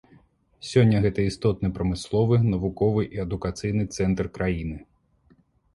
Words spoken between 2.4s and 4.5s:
навуковы і адукацыйны цэнтр